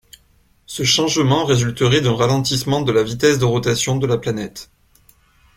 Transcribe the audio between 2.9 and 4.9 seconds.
la vitesse de rotation de la planète.